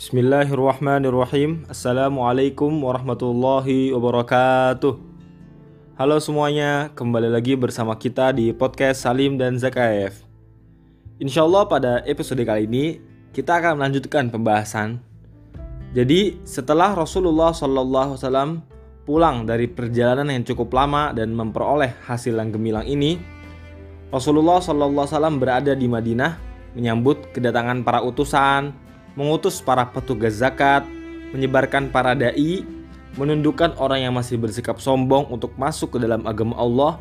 [0.00, 1.68] Bismillahirrahmanirrahim.
[1.68, 4.96] Assalamualaikum warahmatullahi wabarakatuh.
[6.00, 10.24] Halo semuanya, kembali lagi bersama kita di podcast Salim dan Zakaev
[11.20, 12.96] Insya Allah pada episode kali ini
[13.36, 15.04] kita akan melanjutkan pembahasan.
[15.92, 18.56] Jadi setelah Rasulullah SAW
[19.04, 23.20] pulang dari perjalanan yang cukup lama dan memperoleh hasil yang gemilang ini
[24.08, 28.79] Rasulullah SAW berada di Madinah menyambut kedatangan para utusan,
[29.18, 30.86] mengutus para petugas zakat,
[31.34, 32.62] menyebarkan para dai,
[33.18, 36.92] menundukkan orang yang masih bersikap sombong untuk masuk ke dalam agama Allah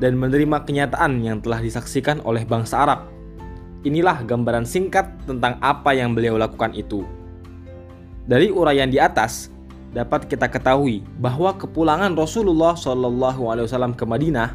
[0.00, 3.00] dan menerima kenyataan yang telah disaksikan oleh bangsa Arab.
[3.84, 7.04] Inilah gambaran singkat tentang apa yang beliau lakukan itu.
[8.28, 9.48] Dari uraian di atas,
[9.96, 14.52] dapat kita ketahui bahwa kepulangan Rasulullah SAW ke Madinah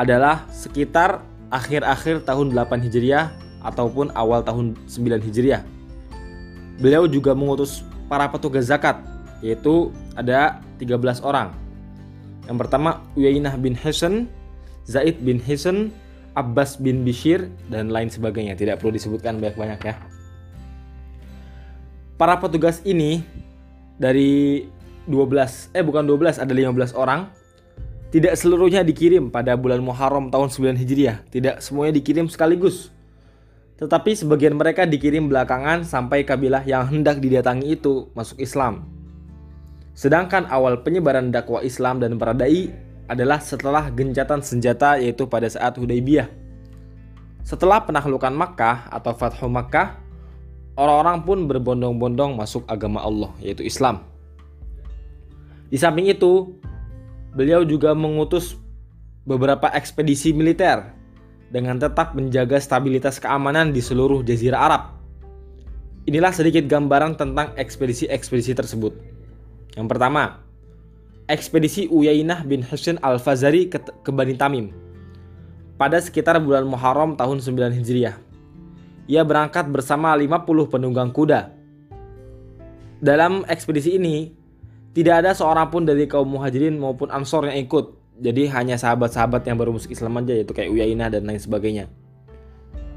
[0.00, 1.20] adalah sekitar
[1.52, 3.32] akhir-akhir tahun 8 Hijriah
[3.64, 5.75] ataupun awal tahun 9 Hijriah
[6.76, 9.00] Beliau juga mengutus para petugas zakat,
[9.40, 11.52] yaitu ada 13 orang.
[12.46, 14.28] Yang pertama Uyainah bin Hasan,
[14.86, 15.90] Zaid bin Hasan,
[16.36, 18.54] Abbas bin Bishir, dan lain sebagainya.
[18.54, 19.94] Tidak perlu disebutkan banyak-banyak ya.
[22.16, 23.24] Para petugas ini
[23.96, 24.64] dari
[25.08, 27.28] 12, eh bukan 12, ada 15 orang.
[28.06, 31.26] Tidak seluruhnya dikirim pada bulan Muharram tahun 9 Hijriah.
[31.28, 32.94] Tidak semuanya dikirim sekaligus
[33.76, 38.88] tetapi sebagian mereka dikirim belakangan sampai kabilah yang hendak didatangi itu masuk Islam.
[39.92, 42.72] Sedangkan awal penyebaran dakwah Islam dan para dai
[43.04, 46.28] adalah setelah gencatan senjata yaitu pada saat Hudaybiyah.
[47.44, 50.00] Setelah penaklukan Makkah atau Fathu Makkah,
[50.74, 54.08] orang-orang pun berbondong-bondong masuk agama Allah yaitu Islam.
[55.68, 56.56] Di samping itu,
[57.36, 58.56] beliau juga mengutus
[59.28, 60.95] beberapa ekspedisi militer
[61.50, 64.82] dengan tetap menjaga stabilitas keamanan di seluruh jazirah Arab.
[66.06, 68.94] Inilah sedikit gambaran tentang ekspedisi-ekspedisi tersebut.
[69.74, 70.42] Yang pertama,
[71.26, 74.70] ekspedisi Uyainah bin Husain al-Fazari ke, ke Bani Tamim
[75.76, 78.16] pada sekitar bulan Muharram tahun 9 Hijriah.
[79.06, 81.52] Ia berangkat bersama 50 penunggang kuda.
[82.98, 84.32] Dalam ekspedisi ini,
[84.96, 89.60] tidak ada seorang pun dari kaum muhajirin maupun ansor yang ikut, jadi hanya sahabat-sahabat yang
[89.60, 91.92] baru masuk Islam aja yaitu kayak Uyainah dan lain sebagainya.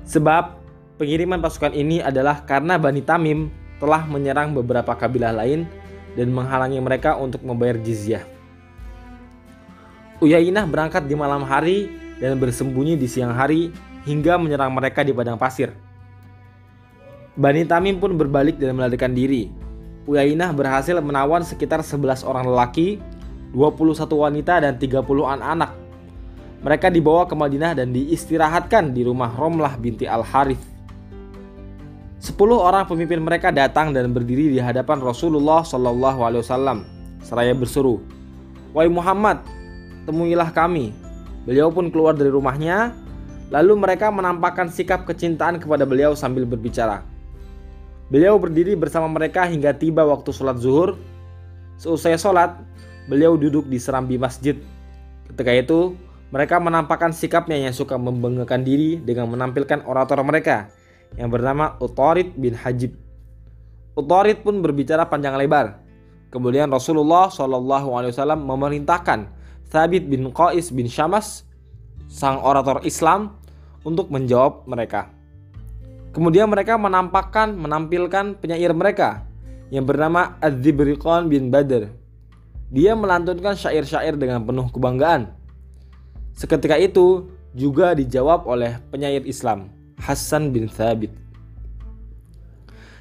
[0.07, 0.55] Sebab
[0.95, 5.67] pengiriman pasukan ini adalah karena Bani Tamim telah menyerang beberapa kabilah lain
[6.15, 8.23] dan menghalangi mereka untuk membayar jizyah.
[10.19, 11.87] Uyainah berangkat di malam hari
[12.19, 13.71] dan bersembunyi di siang hari
[14.03, 15.71] hingga menyerang mereka di padang pasir.
[17.39, 19.47] Bani Tamim pun berbalik dan melarikan diri.
[20.03, 22.99] Uyainah berhasil menawan sekitar 11 orang lelaki
[23.53, 25.71] 21 wanita dan 30 anak-anak.
[26.59, 30.61] Mereka dibawa ke Madinah dan diistirahatkan di rumah Romlah binti Al-Harith.
[32.19, 36.83] Sepuluh orang pemimpin mereka datang dan berdiri di hadapan Rasulullah Wasallam
[37.23, 38.03] seraya berseru,
[38.75, 39.39] "Wahai Muhammad,
[40.03, 40.91] temuilah kami."
[41.47, 42.91] Beliau pun keluar dari rumahnya,
[43.55, 47.07] lalu mereka menampakkan sikap kecintaan kepada beliau sambil berbicara.
[48.11, 50.99] Beliau berdiri bersama mereka hingga tiba waktu sholat zuhur.
[51.79, 52.59] Seusai sholat,
[53.09, 54.53] beliau duduk di serambi masjid.
[55.33, 55.97] Ketika itu,
[56.29, 60.69] mereka menampakkan sikapnya yang suka membanggakan diri dengan menampilkan orator mereka
[61.17, 62.93] yang bernama Utorid bin Hajib.
[63.97, 65.81] Utorid pun berbicara panjang lebar.
[66.29, 69.33] Kemudian Rasulullah SAW memerintahkan
[69.73, 71.49] Thabit bin Qais bin Syamas,
[72.05, 73.33] sang orator Islam,
[73.81, 75.09] untuk menjawab mereka.
[76.13, 79.25] Kemudian mereka menampakkan menampilkan penyair mereka
[79.73, 81.89] yang bernama Az-Zibriqan bin Badr
[82.69, 85.33] dia melantunkan syair-syair dengan penuh kebanggaan.
[86.37, 91.11] Seketika itu juga dijawab oleh penyair Islam Hasan bin Thabit.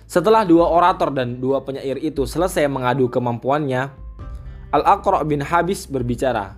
[0.08, 3.92] Setelah dua orator dan dua penyair itu selesai mengadu kemampuannya,
[4.72, 6.56] Al-Aqra bin Habis berbicara.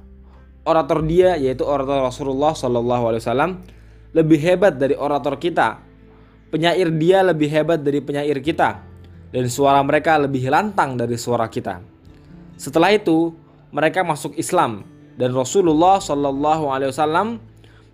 [0.63, 3.59] Orator dia yaitu orator Rasulullah SAW
[4.15, 5.83] lebih hebat dari orator kita.
[6.55, 8.83] Penyair dia lebih hebat dari penyair kita
[9.35, 12.00] dan suara mereka lebih lantang dari suara kita.
[12.61, 13.33] Setelah itu,
[13.73, 14.85] mereka masuk Islam
[15.17, 17.41] dan Rasulullah Shallallahu Alaihi Wasallam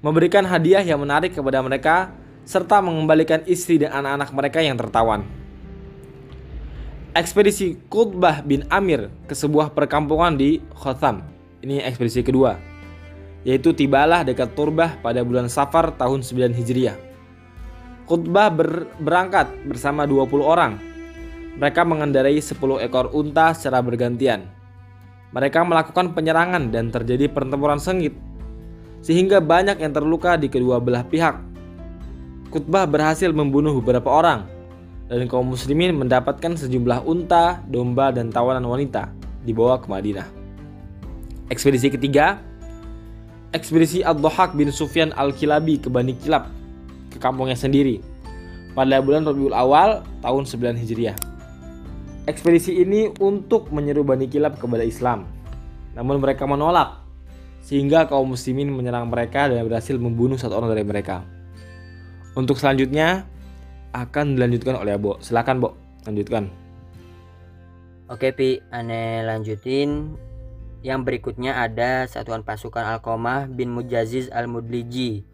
[0.02, 2.10] memberikan hadiah yang menarik kepada mereka
[2.42, 5.22] serta mengembalikan istri dan anak-anak mereka yang tertawan.
[7.14, 11.22] Ekspedisi Qutbah bin Amir ke sebuah perkampungan di Khotham.
[11.62, 12.58] Ini ekspedisi kedua.
[13.46, 16.98] Yaitu tibalah dekat Turbah pada bulan Safar tahun 9 Hijriah.
[18.10, 20.82] Qutbah ber berangkat bersama 20 orang.
[21.54, 24.55] Mereka mengendarai 10 ekor unta secara bergantian.
[25.36, 28.16] Mereka melakukan penyerangan dan terjadi pertempuran sengit,
[29.04, 31.36] sehingga banyak yang terluka di kedua belah pihak.
[32.48, 34.48] Kutbah berhasil membunuh beberapa orang,
[35.12, 39.12] dan kaum muslimin mendapatkan sejumlah unta, domba, dan tawanan wanita
[39.44, 40.24] dibawa ke Madinah.
[41.52, 42.40] Ekspedisi ketiga,
[43.52, 46.48] ekspedisi Ad-Dhahak bin Sufyan Al-Kilabi ke Bani Kilab,
[47.12, 48.00] ke kampungnya sendiri,
[48.72, 51.25] pada bulan Rabiul Awal tahun 9 Hijriah.
[52.26, 55.31] Ekspedisi ini untuk menyeru Bani Kilab kepada Islam,
[55.94, 57.06] namun mereka menolak,
[57.62, 61.23] sehingga kaum muslimin menyerang mereka dan berhasil membunuh satu orang dari mereka.
[62.34, 63.31] Untuk selanjutnya,
[63.94, 65.17] akan dilanjutkan oleh Abo.
[65.25, 65.78] Silakan, Bo.
[66.05, 66.52] Lanjutkan.
[68.12, 68.61] Oke, Pi.
[68.69, 70.19] Ane lanjutin.
[70.84, 75.25] Yang berikutnya ada satuan pasukan Alkomah bin Mujaziz Al-Mudliji.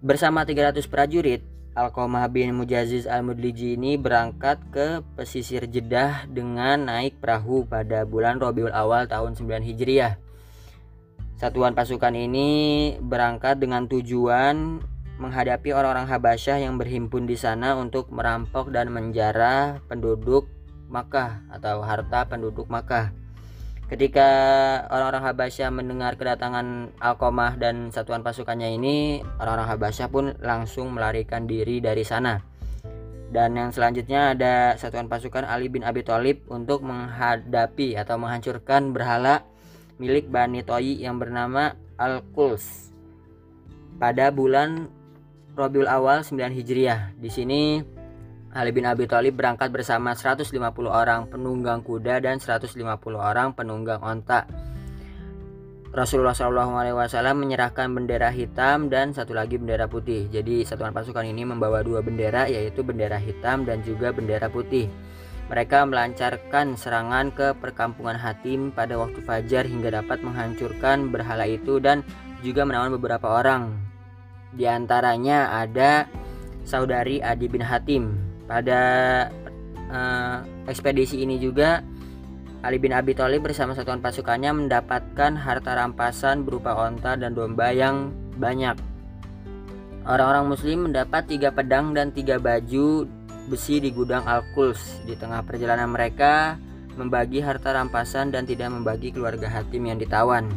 [0.00, 7.62] Bersama 300 prajurit, Alkomah bin Mujaziz Al-Mudliji ini berangkat ke pesisir Jeddah dengan naik perahu
[7.62, 10.18] pada bulan Rabiul Awal tahun 9 Hijriah.
[11.38, 14.82] Satuan pasukan ini berangkat dengan tujuan
[15.22, 20.50] menghadapi orang-orang Habasyah yang berhimpun di sana untuk merampok dan menjara penduduk
[20.90, 23.14] Makkah atau harta penduduk Makkah.
[23.90, 24.30] Ketika
[24.86, 31.82] orang-orang Habasyah mendengar kedatangan Alkomah dan satuan pasukannya ini, orang-orang Habasyah pun langsung melarikan diri
[31.82, 32.38] dari sana.
[33.34, 39.42] Dan yang selanjutnya ada satuan pasukan Ali bin Abi Thalib untuk menghadapi atau menghancurkan berhala
[39.98, 42.94] milik Bani Toyi yang bernama Al-Quls
[43.98, 44.86] pada bulan
[45.58, 47.10] Rabiul Awal 9 Hijriah.
[47.18, 47.82] Di sini
[48.50, 50.50] Ali bin Abi Thalib berangkat bersama 150
[50.90, 52.74] orang penunggang kuda dan 150
[53.14, 54.50] orang penunggang onta.
[55.90, 60.30] Rasulullah SAW menyerahkan bendera hitam dan satu lagi bendera putih.
[60.30, 64.86] Jadi satuan pasukan ini membawa dua bendera yaitu bendera hitam dan juga bendera putih.
[65.50, 72.06] Mereka melancarkan serangan ke perkampungan Hatim pada waktu fajar hingga dapat menghancurkan berhala itu dan
[72.38, 73.90] juga menawan beberapa orang
[74.54, 76.06] di antaranya ada
[76.66, 78.29] saudari Adi bin Hatim.
[78.50, 78.82] Pada
[79.94, 80.36] uh,
[80.66, 81.86] ekspedisi ini juga
[82.66, 88.10] Ali bin Abi Thalib bersama satuan pasukannya mendapatkan harta rampasan berupa onta dan domba yang
[88.36, 88.74] banyak.
[90.02, 93.06] Orang-orang muslim mendapat tiga pedang dan tiga baju
[93.46, 95.06] besi di gudang Al-Quls.
[95.06, 96.58] Di tengah perjalanan mereka
[96.98, 100.50] membagi harta rampasan dan tidak membagi keluarga Hatim yang ditawan.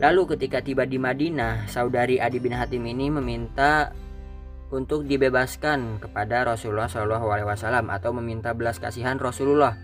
[0.00, 3.92] Lalu ketika tiba di Madinah, saudari Adi bin Hatim ini meminta
[4.70, 9.74] untuk dibebaskan kepada Rasulullah Shallallahu Alaihi Wasallam atau meminta belas kasihan Rasulullah.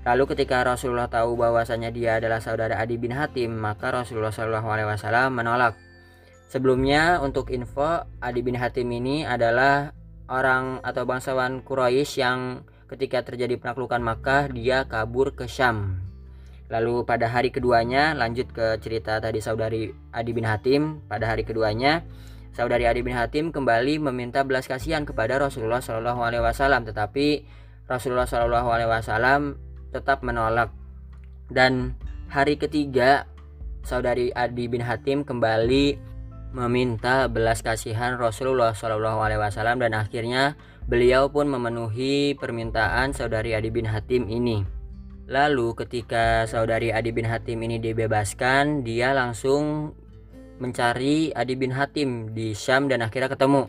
[0.00, 4.88] Lalu ketika Rasulullah tahu bahwasanya dia adalah saudara Adi bin Hatim, maka Rasulullah Shallallahu Alaihi
[4.88, 5.76] Wasallam menolak.
[6.48, 9.92] Sebelumnya untuk info, Adi bin Hatim ini adalah
[10.28, 16.10] orang atau bangsawan Quraisy yang ketika terjadi penaklukan Makkah dia kabur ke Syam
[16.70, 21.02] Lalu pada hari keduanya lanjut ke cerita tadi saudari Adi bin Hatim.
[21.10, 22.06] Pada hari keduanya
[22.50, 27.46] saudari Adi bin Hatim kembali meminta belas kasihan kepada Rasulullah Shallallahu Alaihi Wasallam, tetapi
[27.86, 29.58] Rasulullah Shallallahu Alaihi Wasallam
[29.90, 30.74] tetap menolak.
[31.50, 31.98] Dan
[32.30, 33.26] hari ketiga
[33.82, 35.98] saudari Adi bin Hatim kembali
[36.50, 40.58] meminta belas kasihan Rasulullah Shallallahu Alaihi Wasallam dan akhirnya
[40.90, 44.66] beliau pun memenuhi permintaan saudari Adi bin Hatim ini.
[45.30, 49.94] Lalu ketika saudari Adi bin Hatim ini dibebaskan, dia langsung
[50.60, 53.66] mencari Adi bin Hatim di Syam dan akhirnya ketemu.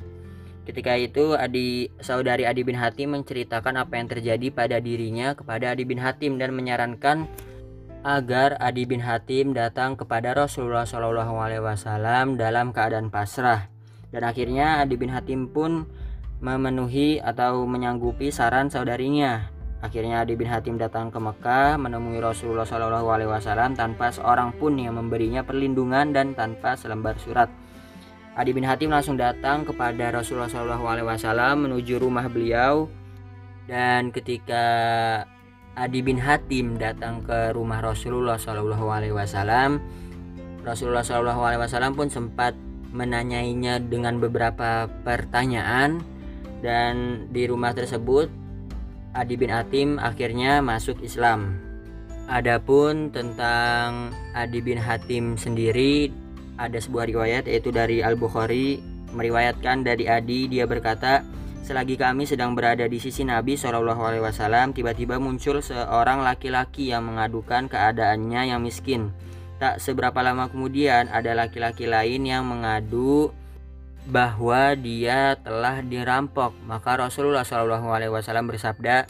[0.68, 5.88] Ketika itu Adi saudari Adi bin Hatim menceritakan apa yang terjadi pada dirinya kepada Adi
[5.88, 7.26] bin Hatim dan menyarankan
[8.06, 13.72] agar Adi bin Hatim datang kepada Rasulullah Shallallahu Alaihi Wasallam dalam keadaan pasrah.
[14.12, 15.88] Dan akhirnya Adi bin Hatim pun
[16.44, 23.08] memenuhi atau menyanggupi saran saudarinya Akhirnya Adi bin Hatim datang ke Mekah menemui Rasulullah Shallallahu
[23.10, 27.50] Alaihi Wasallam tanpa seorang pun yang memberinya perlindungan dan tanpa selembar surat.
[28.38, 32.94] Adi bin Hatim langsung datang kepada Rasulullah Shallallahu Alaihi Wasallam menuju rumah beliau
[33.66, 34.64] dan ketika
[35.74, 39.82] Adi bin Hatim datang ke rumah Rasulullah Shallallahu Alaihi Wasallam,
[40.62, 42.54] Rasulullah Shallallahu Alaihi Wasallam pun sempat
[42.94, 46.04] menanyainya dengan beberapa pertanyaan
[46.62, 48.41] dan di rumah tersebut
[49.12, 51.60] Adi bin Hatim akhirnya masuk Islam.
[52.32, 56.08] Adapun tentang Adi bin Hatim sendiri
[56.56, 58.80] ada sebuah riwayat yaitu dari Al-Bukhari
[59.12, 61.28] meriwayatkan dari Adi dia berkata
[61.62, 68.56] selagi kami sedang berada di sisi Nabi Shallallahu tiba-tiba muncul seorang laki-laki yang mengadukan keadaannya
[68.56, 69.12] yang miskin
[69.62, 73.30] tak seberapa lama kemudian ada laki-laki lain yang mengadu
[74.10, 76.56] bahwa dia telah dirampok.
[76.66, 79.06] Maka Rasulullah Shallallahu Alaihi Wasallam bersabda,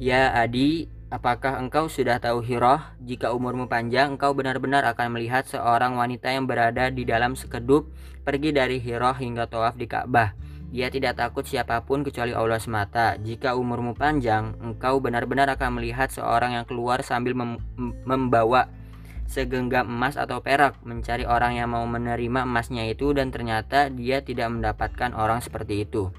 [0.00, 2.80] Ya Adi, apakah engkau sudah tahu hiroh?
[3.04, 7.88] Jika umurmu panjang, engkau benar-benar akan melihat seorang wanita yang berada di dalam sekedup
[8.24, 10.36] pergi dari hiroh hingga tawaf di Ka'bah.
[10.66, 13.14] Dia tidak takut siapa pun kecuali Allah semata.
[13.22, 17.62] Jika umurmu panjang, engkau benar-benar akan melihat seorang yang keluar sambil mem
[18.02, 18.66] membawa
[19.26, 24.50] segenggam emas atau perak mencari orang yang mau menerima emasnya itu dan ternyata dia tidak
[24.50, 26.10] mendapatkan orang seperti itu.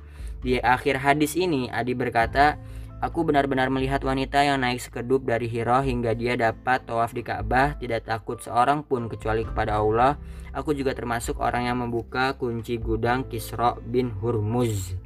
[0.43, 2.61] Di akhir hadis ini Adi berkata,
[2.97, 7.77] Aku benar-benar melihat wanita yang naik sekedup dari Hiro hingga dia dapat tawaf di Ka'bah,
[7.77, 10.17] tidak takut seorang pun kecuali kepada Allah.
[10.49, 14.97] Aku juga termasuk orang yang membuka kunci gudang Kisra bin Hurmuz.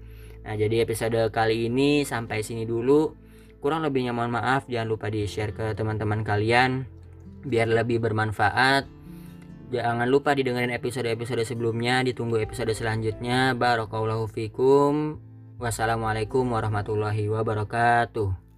[0.47, 3.11] Nah, jadi episode kali ini sampai sini dulu.
[3.59, 7.00] Kurang lebihnya mohon maaf, jangan lupa di-share ke teman-teman kalian
[7.45, 8.85] biar lebih bermanfaat.
[9.71, 13.55] Jangan lupa didengarin episode-episode sebelumnya, ditunggu episode selanjutnya.
[13.55, 15.23] Barakallahu fikum.
[15.61, 18.50] Wassalamualaikum warahmatullahi wabarakatuh.